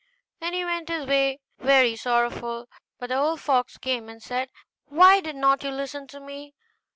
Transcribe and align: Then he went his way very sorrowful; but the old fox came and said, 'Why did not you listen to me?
Then 0.39 0.53
he 0.53 0.65
went 0.65 0.89
his 0.89 1.05
way 1.05 1.37
very 1.59 1.95
sorrowful; 1.95 2.65
but 2.97 3.09
the 3.09 3.19
old 3.19 3.39
fox 3.39 3.77
came 3.77 4.09
and 4.09 4.19
said, 4.19 4.49
'Why 4.85 5.19
did 5.21 5.35
not 5.35 5.61
you 5.63 5.69
listen 5.69 6.07
to 6.07 6.19
me? 6.19 6.55